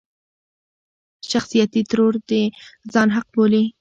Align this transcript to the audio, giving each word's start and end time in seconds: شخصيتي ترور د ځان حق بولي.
شخصيتي 1.31 1.81
ترور 1.89 2.13
د 2.29 2.31
ځان 2.93 3.07
حق 3.15 3.27
بولي. 3.33 3.63